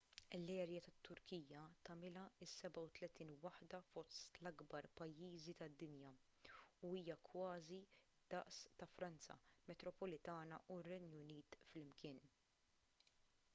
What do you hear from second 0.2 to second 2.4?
l-erja tat-turkija tagħmilha